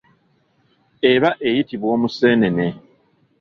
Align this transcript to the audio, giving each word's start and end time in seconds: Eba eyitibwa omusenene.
Eba 1.11 1.29
eyitibwa 1.47 1.87
omusenene. 1.95 2.67